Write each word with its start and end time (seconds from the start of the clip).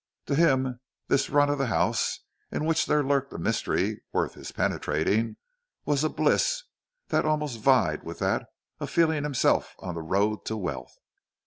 To 0.25 0.33
him 0.33 0.79
this 1.09 1.29
run 1.29 1.51
of 1.51 1.59
a 1.61 1.67
house 1.67 2.21
in 2.51 2.65
which 2.65 2.87
there 2.87 3.03
lurked 3.03 3.33
a 3.33 3.37
mystery 3.37 4.01
worth 4.11 4.33
his 4.33 4.51
penetrating, 4.51 5.37
was 5.85 6.03
a 6.03 6.09
bliss 6.09 6.63
that 7.09 7.23
almost 7.23 7.59
vied 7.59 8.01
with 8.01 8.17
that 8.17 8.47
of 8.79 8.89
feeling 8.89 9.21
himself 9.21 9.75
on 9.77 9.93
the 9.93 10.01
road 10.01 10.43
to 10.45 10.57
wealth. 10.57 10.95